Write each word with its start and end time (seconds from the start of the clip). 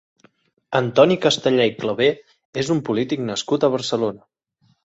Antoni 0.79 1.17
Castellà 1.25 1.67
i 1.71 1.75
Clavé 1.83 2.09
és 2.63 2.73
un 2.77 2.81
polític 2.89 3.25
nascut 3.29 3.67
a 3.69 3.73
Barcelona. 3.77 4.27